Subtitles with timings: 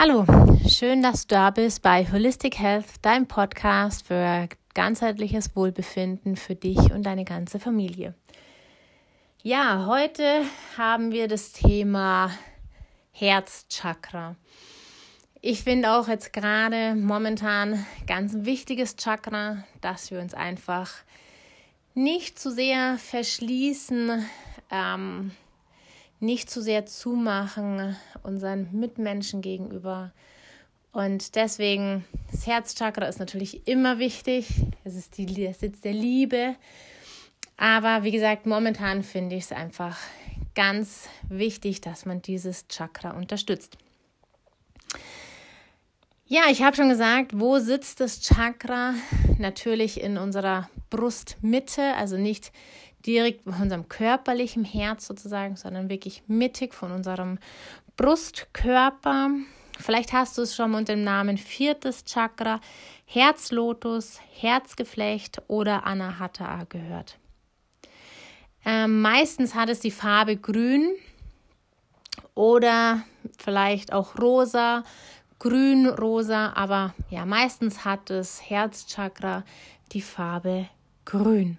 [0.00, 0.24] Hallo,
[0.68, 6.78] schön, dass du da bist bei Holistic Health, dein Podcast für ganzheitliches Wohlbefinden für dich
[6.92, 8.14] und deine ganze Familie.
[9.42, 10.42] Ja, heute
[10.76, 12.30] haben wir das Thema
[13.10, 14.36] Herzchakra.
[15.40, 20.92] Ich finde auch jetzt gerade momentan ganz ein wichtiges Chakra, dass wir uns einfach
[21.94, 24.24] nicht zu sehr verschließen,
[24.70, 25.32] ähm,
[26.20, 30.12] nicht zu sehr zumachen unseren Mitmenschen gegenüber.
[30.92, 34.48] Und deswegen, das Herzchakra ist natürlich immer wichtig.
[34.84, 36.56] Es ist die, der Sitz der Liebe.
[37.56, 39.98] Aber wie gesagt, momentan finde ich es einfach
[40.54, 43.76] ganz wichtig, dass man dieses Chakra unterstützt.
[46.26, 48.94] Ja, ich habe schon gesagt, wo sitzt das Chakra?
[49.38, 52.52] Natürlich in unserer Brustmitte, also nicht
[53.06, 57.38] direkt bei unserem körperlichen Herz sozusagen, sondern wirklich mittig von unserem
[57.96, 59.30] Brustkörper.
[59.78, 62.60] Vielleicht hast du es schon unter dem Namen viertes Chakra,
[63.04, 67.18] Herzlotus, Herzgeflecht oder Anahata gehört.
[68.64, 70.94] Ähm, meistens hat es die Farbe grün
[72.34, 73.02] oder
[73.38, 74.82] vielleicht auch rosa,
[75.38, 79.44] grün, rosa, aber ja, meistens hat das Herzchakra
[79.92, 80.68] die Farbe
[81.04, 81.56] grün.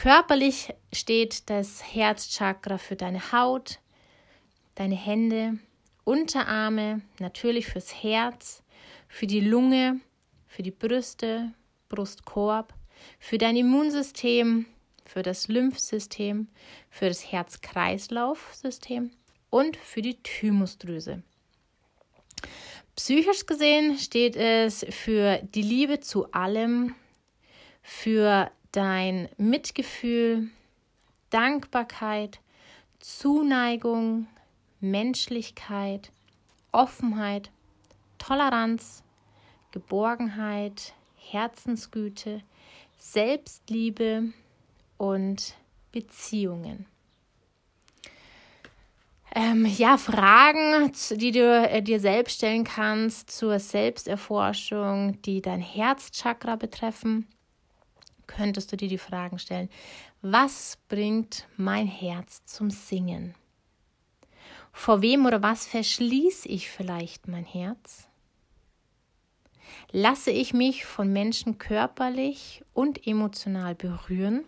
[0.00, 3.80] Körperlich steht das Herzchakra für deine Haut,
[4.74, 5.58] deine Hände,
[6.04, 8.62] Unterarme, natürlich fürs Herz,
[9.08, 10.00] für die Lunge,
[10.46, 11.52] für die Brüste,
[11.90, 12.72] Brustkorb,
[13.18, 14.64] für dein Immunsystem,
[15.04, 16.48] für das Lymphsystem,
[16.88, 19.10] für das Herz-Kreislauf-System
[19.50, 21.22] und für die Thymusdrüse.
[22.96, 26.94] Psychisch gesehen steht es für die Liebe zu allem,
[27.82, 30.48] für dein Mitgefühl,
[31.30, 32.40] Dankbarkeit,
[32.98, 34.26] Zuneigung,
[34.80, 36.10] Menschlichkeit,
[36.72, 37.50] Offenheit,
[38.18, 39.02] Toleranz,
[39.72, 42.42] Geborgenheit, Herzensgüte,
[42.98, 44.32] Selbstliebe
[44.98, 45.54] und
[45.92, 46.86] Beziehungen.
[49.32, 56.56] Ähm, ja, Fragen, die du äh, dir selbst stellen kannst zur Selbsterforschung, die dein Herzchakra
[56.56, 57.28] betreffen
[58.30, 59.68] könntest du dir die Fragen stellen,
[60.22, 63.34] was bringt mein Herz zum Singen?
[64.72, 68.06] Vor wem oder was verschließe ich vielleicht mein Herz?
[69.90, 74.44] Lasse ich mich von Menschen körperlich und emotional berühren?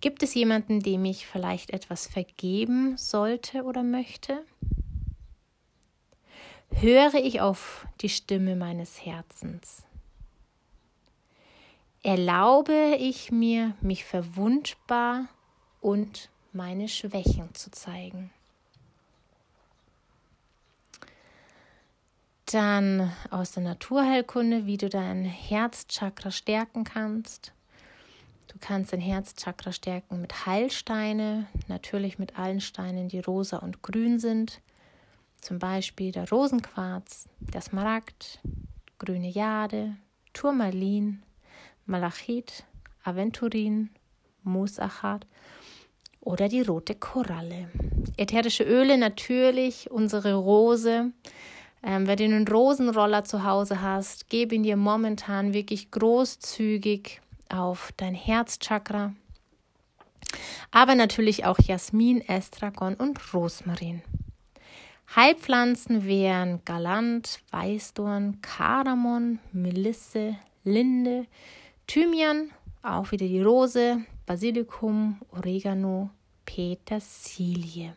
[0.00, 4.44] Gibt es jemanden, dem ich vielleicht etwas vergeben sollte oder möchte?
[6.70, 9.84] Höre ich auf die Stimme meines Herzens?
[12.04, 15.26] Erlaube ich mir, mich verwundbar
[15.80, 18.30] und meine Schwächen zu zeigen.
[22.46, 27.52] Dann aus der Naturheilkunde, wie du dein Herzchakra stärken kannst.
[28.48, 34.18] Du kannst dein Herzchakra stärken mit Heilsteine, natürlich mit allen Steinen, die rosa und grün
[34.18, 34.60] sind.
[35.40, 38.40] Zum Beispiel der Rosenquarz, der Smaragd,
[38.98, 39.96] grüne Jade,
[40.34, 41.22] Turmalin,
[41.86, 42.64] Malachit,
[43.02, 43.90] Aventurin,
[44.42, 45.26] Moosachat
[46.20, 47.68] oder die rote Koralle.
[48.16, 51.12] Ätherische Öle natürlich, unsere Rose.
[51.82, 57.92] Ähm, wenn du einen Rosenroller zu Hause hast, gib ihn dir momentan wirklich großzügig auf
[57.96, 59.14] dein Herzchakra.
[60.70, 64.02] Aber natürlich auch Jasmin, Estragon und Rosmarin.
[65.14, 71.26] Heilpflanzen wären Galant, Weißdorn, Kardamom, Melisse, Linde,
[71.86, 72.50] Thymian,
[72.82, 76.10] auch wieder die Rose, Basilikum, Oregano,
[76.44, 77.94] Petersilie.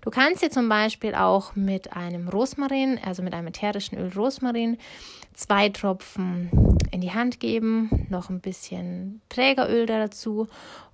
[0.00, 4.78] Du kannst dir zum Beispiel auch mit einem Rosmarin, also mit einem ätherischen Öl Rosmarin,
[5.34, 6.50] zwei Tropfen
[6.90, 10.48] in die Hand geben, noch ein bisschen Trägeröl dazu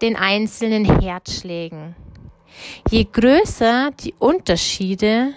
[0.00, 1.96] den einzelnen Herzschlägen.
[2.88, 5.32] Je größer die Unterschiede,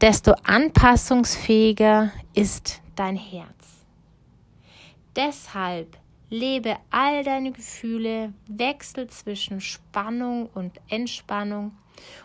[0.00, 3.65] desto anpassungsfähiger ist dein Herz.
[5.16, 5.96] Deshalb
[6.28, 11.76] Lebe all deine Gefühle, wechsel zwischen Spannung und Entspannung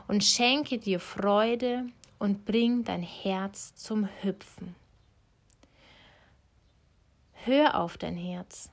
[0.07, 1.85] und schenke dir Freude
[2.17, 4.75] und bring dein Herz zum Hüpfen.
[7.45, 8.71] Hör auf dein Herz.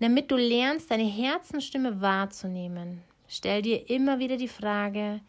[0.00, 5.20] Damit du lernst, deine Herzensstimme wahrzunehmen, stell dir immer wieder die Frage,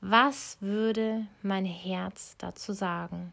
[0.00, 3.32] was würde mein Herz dazu sagen?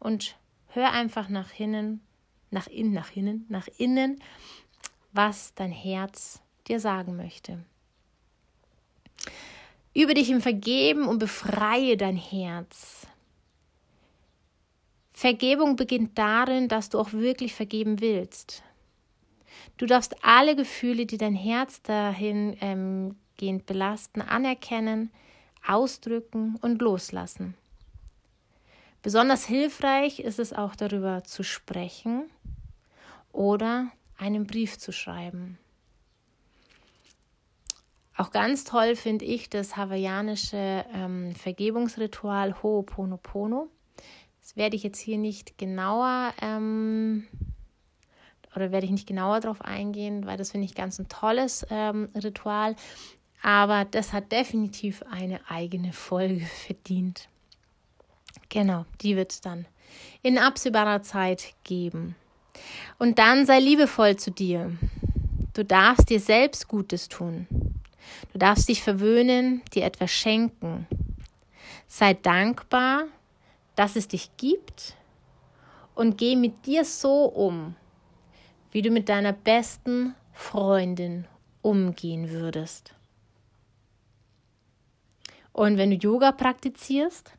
[0.00, 0.36] Und
[0.68, 2.00] hör einfach nach innen,
[2.50, 4.22] nach innen, nach innen, nach innen,
[5.12, 7.58] was dein Herz dir sagen möchte.
[9.94, 13.06] Übe dich im Vergeben und befreie dein Herz.
[15.12, 18.62] Vergebung beginnt darin, dass du auch wirklich vergeben willst.
[19.76, 25.10] Du darfst alle Gefühle, die dein Herz dahingehend ähm, belasten, anerkennen,
[25.66, 27.54] ausdrücken und loslassen.
[29.02, 32.28] Besonders hilfreich ist es auch darüber zu sprechen
[33.32, 35.58] oder einen Brief zu schreiben.
[38.16, 43.68] Auch ganz toll finde ich das hawaiianische ähm, Vergebungsritual Ho'oponopono.
[44.40, 47.28] Das werde ich jetzt hier nicht genauer ähm,
[48.56, 52.08] oder werde ich nicht genauer darauf eingehen, weil das finde ich ganz ein tolles ähm,
[52.16, 52.74] Ritual.
[53.40, 57.28] Aber das hat definitiv eine eigene Folge verdient.
[58.48, 59.66] Genau, die wird es dann
[60.22, 62.16] in absehbarer Zeit geben.
[62.98, 64.76] Und dann sei liebevoll zu dir.
[65.54, 67.46] Du darfst dir selbst Gutes tun.
[68.32, 70.86] Du darfst dich verwöhnen, dir etwas schenken.
[71.86, 73.04] Sei dankbar,
[73.76, 74.94] dass es dich gibt
[75.94, 77.74] und geh mit dir so um,
[78.72, 81.26] wie du mit deiner besten Freundin
[81.62, 82.94] umgehen würdest.
[85.52, 87.32] Und wenn du Yoga praktizierst,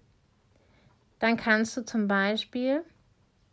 [1.19, 2.83] dann kannst du zum Beispiel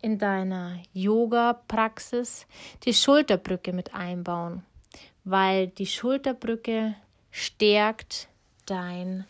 [0.01, 2.45] in deiner Yoga-Praxis
[2.83, 4.63] die Schulterbrücke mit einbauen,
[5.23, 6.95] weil die Schulterbrücke
[7.31, 8.29] stärkt
[8.65, 9.25] dein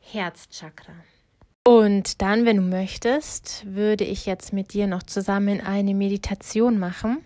[0.00, 0.94] Herzchakra.
[1.64, 7.24] Und dann, wenn du möchtest, würde ich jetzt mit dir noch zusammen eine Meditation machen.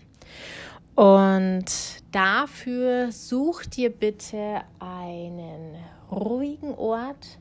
[0.95, 1.65] Und
[2.11, 5.75] dafür such dir bitte einen
[6.11, 7.37] ruhigen Ort,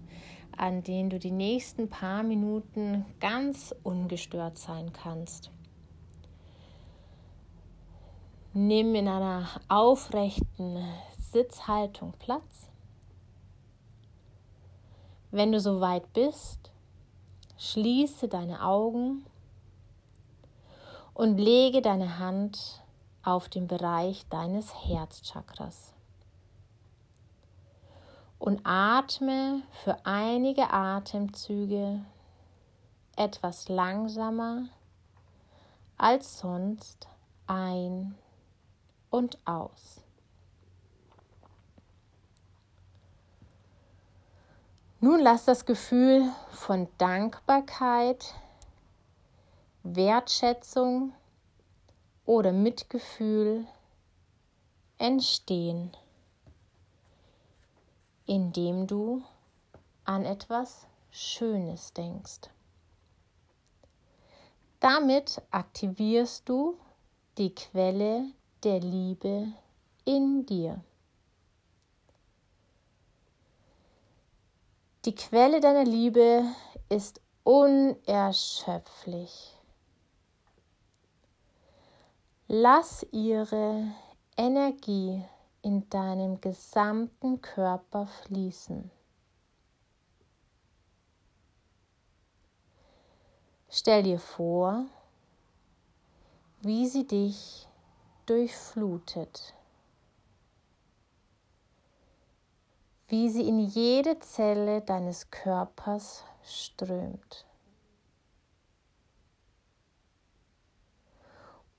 [0.61, 5.51] an dem du die nächsten paar Minuten ganz ungestört sein kannst.
[8.53, 10.85] Nimm in einer aufrechten
[11.19, 12.69] Sitzhaltung Platz.
[15.31, 16.71] Wenn du soweit bist,
[17.57, 19.25] schließe deine Augen
[21.15, 22.83] und lege deine Hand
[23.23, 25.95] auf den Bereich deines Herzchakras.
[28.41, 32.01] Und atme für einige Atemzüge
[33.15, 34.65] etwas langsamer
[35.99, 37.07] als sonst
[37.47, 38.17] ein
[39.11, 40.01] und aus.
[45.01, 48.35] Nun lass das Gefühl von Dankbarkeit,
[49.83, 51.13] Wertschätzung
[52.25, 53.67] oder Mitgefühl
[54.97, 55.95] entstehen,
[58.31, 59.23] indem du
[60.05, 62.43] an etwas Schönes denkst.
[64.79, 66.79] Damit aktivierst du
[67.39, 68.27] die Quelle
[68.63, 69.49] der Liebe
[70.05, 70.81] in dir.
[75.07, 76.45] Die Quelle deiner Liebe
[76.89, 79.57] ist unerschöpflich.
[82.47, 83.89] Lass ihre
[84.37, 85.21] Energie
[85.63, 88.91] in deinem gesamten Körper fließen.
[93.69, 94.87] Stell dir vor,
[96.63, 97.69] wie sie dich
[98.27, 99.55] durchflutet.
[103.11, 107.45] wie sie in jede Zelle deines Körpers strömt.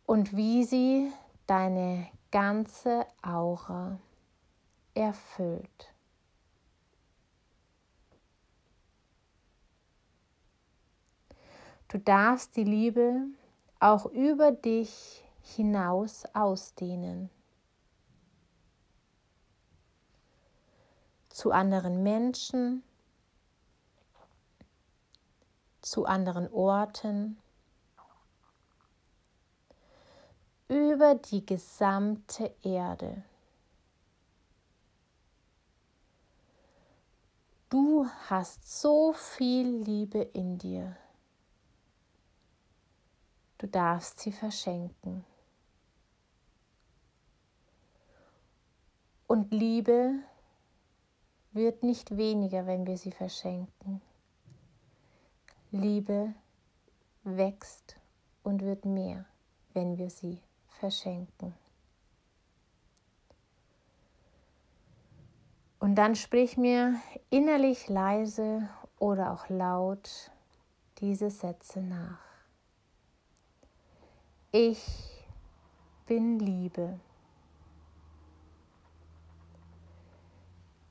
[0.05, 1.09] Und wie sie
[1.47, 4.00] deine ganze Aura
[4.93, 5.93] erfüllt.
[11.88, 13.25] Du darfst die Liebe
[13.79, 17.29] auch über dich hinaus ausdehnen.
[21.41, 22.83] zu anderen Menschen,
[25.81, 27.40] zu anderen Orten,
[31.01, 33.24] über die gesamte Erde.
[37.70, 40.96] Du hast so viel Liebe in dir.
[43.58, 45.25] Du darfst sie verschenken.
[49.25, 50.20] Und Liebe
[51.51, 54.03] wird nicht weniger, wenn wir sie verschenken.
[55.72, 56.36] Liebe
[57.24, 57.96] wächst
[58.43, 59.25] und wird mehr,
[59.74, 61.54] wenn wir sie verschenken verschenken.
[65.80, 66.96] Und dann sprich mir
[67.30, 70.32] innerlich leise oder auch laut
[71.00, 72.20] diese Sätze nach.
[74.51, 74.86] Ich
[76.06, 77.00] bin Liebe.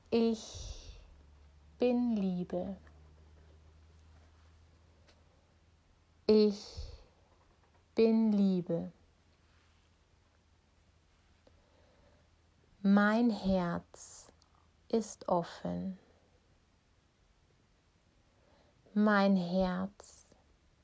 [0.09, 0.99] Ich
[1.79, 2.75] bin Liebe.
[6.27, 6.65] Ich
[7.95, 8.91] bin Liebe.
[12.83, 14.25] Mein Herz
[14.87, 15.99] ist offen.
[18.95, 20.25] Mein Herz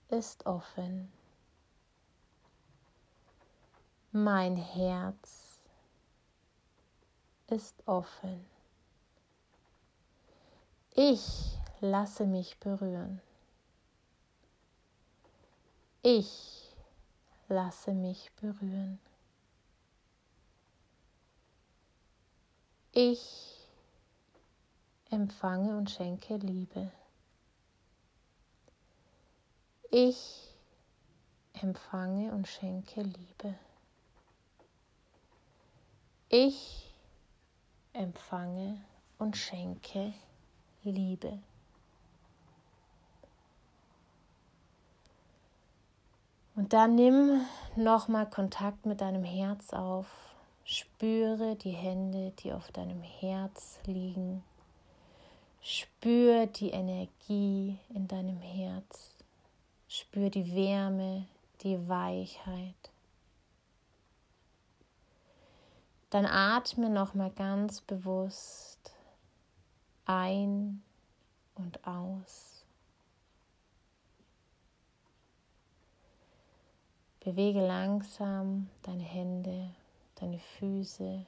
[0.10, 1.12] ist offen.
[4.12, 5.60] Mein Herz
[7.48, 8.46] ist offen.
[10.94, 13.20] Ich lasse mich berühren.
[16.04, 16.76] Ich
[17.48, 19.00] lasse mich berühren.
[23.00, 23.56] Ich
[25.12, 26.92] empfange und schenke Liebe.
[29.92, 30.52] Ich
[31.62, 33.54] empfange und schenke Liebe.
[36.30, 36.92] Ich
[37.94, 38.84] empfange
[39.20, 40.16] und schenke
[40.82, 41.38] Liebe.
[46.56, 50.27] Und dann nimm nochmal Kontakt mit deinem Herz auf.
[50.70, 54.44] Spüre die Hände, die auf deinem Herz liegen.
[55.62, 59.16] Spür die Energie in deinem Herz.
[59.88, 61.26] Spür die Wärme,
[61.62, 62.92] die Weichheit.
[66.10, 68.92] Dann atme noch mal ganz bewusst
[70.04, 70.84] ein
[71.56, 72.66] und aus.
[77.22, 79.70] Bewege langsam deine Hände,
[80.22, 81.26] deine Füße.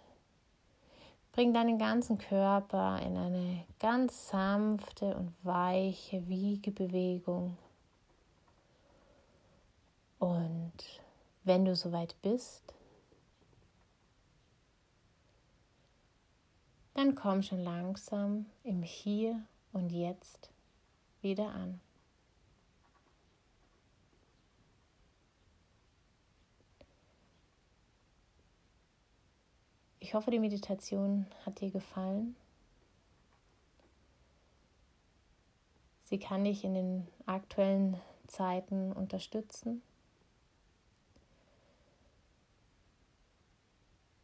[1.32, 7.58] Bring deinen ganzen Körper in eine ganz sanfte und weiche Wiegebewegung.
[10.18, 10.74] Und
[11.44, 12.74] wenn du soweit bist,
[16.94, 19.42] dann komm schon langsam im Hier
[19.72, 20.50] und Jetzt
[21.22, 21.80] wieder an.
[30.00, 32.36] Ich hoffe, die Meditation hat dir gefallen.
[36.06, 39.82] Sie kann dich in den aktuellen Zeiten unterstützen.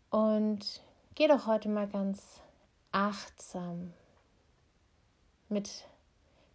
[0.10, 0.82] Und
[1.16, 2.42] geh doch heute mal ganz
[2.92, 3.94] achtsam
[5.50, 5.86] mit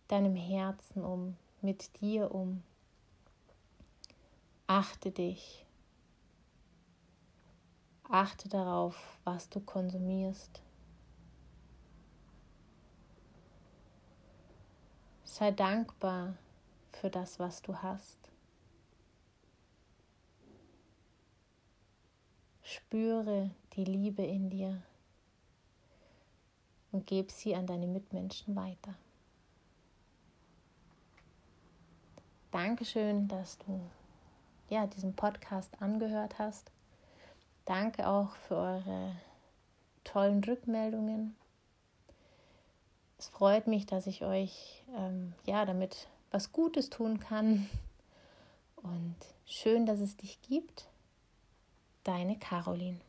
[0.08, 2.62] deinem Herzen um, mit dir um.
[4.66, 5.66] Achte dich.
[8.12, 10.60] Achte darauf, was du konsumierst.
[15.22, 16.34] Sei dankbar
[16.90, 18.18] für das, was du hast.
[22.64, 24.82] Spüre die Liebe in dir
[26.90, 28.96] und gib sie an deine Mitmenschen weiter.
[32.50, 33.80] Dankeschön, dass du
[34.68, 36.72] ja, diesen Podcast angehört hast.
[37.64, 39.16] Danke auch für eure
[40.04, 41.36] tollen Rückmeldungen.
[43.18, 47.68] Es freut mich, dass ich euch ähm, ja damit was Gutes tun kann.
[48.76, 50.88] Und schön, dass es dich gibt.
[52.02, 53.00] Deine Caroline.